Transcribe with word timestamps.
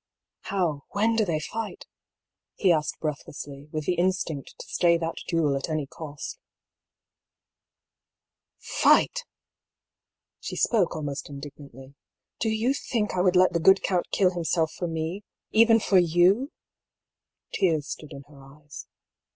"How, 0.50 0.84
when 0.90 1.16
do 1.16 1.24
they 1.24 1.40
fight?" 1.40 1.86
he 2.54 2.70
asked 2.70 3.00
breathlessly, 3.00 3.66
with 3.72 3.84
the 3.84 3.94
instinct 3.94 4.54
to 4.60 4.68
stay 4.68 4.96
that 4.98 5.16
duel 5.26 5.56
at 5.56 5.68
any 5.68 5.86
cost." 5.88 6.38
Fight!" 8.80 9.24
she 10.40 10.54
spoke 10.54 10.94
almost 10.94 11.28
indignantly." 11.28 11.96
Do 12.38 12.48
you 12.50 12.72
think 12.74 13.14
I 13.16 13.22
would 13.22 13.34
let 13.34 13.52
the 13.52 13.58
good 13.58 13.82
count 13.82 14.12
kill 14.12 14.30
himself 14.34 14.70
for 14.70 14.86
me— 14.86 15.24
even 15.60 15.80
for 15.80 15.98
you 15.98 16.52
f 17.52 17.58
Tears 17.58 17.88
stood 17.88 18.12
in 18.12 18.22
her 18.28 18.40
eyes. 18.40 18.86